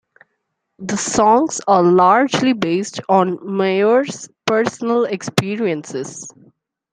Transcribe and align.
The 0.79 0.97
songs 0.97 1.61
are 1.67 1.83
largely 1.83 2.53
based 2.53 3.01
on 3.07 3.37
Mayer's 3.55 4.27
personal 4.47 5.05
experiences. 5.05 6.27